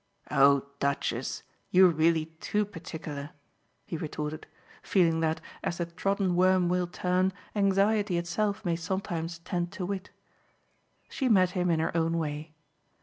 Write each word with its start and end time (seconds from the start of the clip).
"Oh 0.31 0.65
Duchess, 0.79 1.43
you're 1.69 1.87
really 1.91 2.25
too 2.41 2.65
particular!" 2.65 3.33
he 3.85 3.97
retorted, 3.97 4.47
feeling 4.81 5.19
that, 5.19 5.39
as 5.63 5.77
the 5.77 5.85
trodden 5.85 6.35
worm 6.35 6.69
will 6.69 6.87
turn, 6.87 7.31
anxiety 7.55 8.17
itself 8.17 8.65
may 8.65 8.75
sometimes 8.75 9.37
tend 9.37 9.71
to 9.73 9.85
wit. 9.85 10.09
She 11.07 11.29
met 11.29 11.51
him 11.51 11.69
in 11.69 11.79
her 11.79 11.95
own 11.95 12.17
way. 12.17 12.51